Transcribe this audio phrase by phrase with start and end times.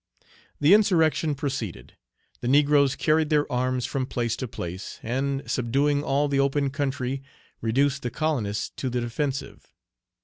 [0.59, 1.95] The insurrection proceeded;
[2.39, 7.21] the negroes carried their arms from place to place, and, subduing all the open country,
[7.61, 9.71] reduced the colonists to the defensive.